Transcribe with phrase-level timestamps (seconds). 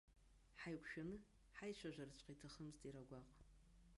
[0.61, 1.15] Ҳаиқәшәаны,
[1.57, 3.27] ҳаицәажәараҵәҟьа иҭахымызт иара гәаҟ.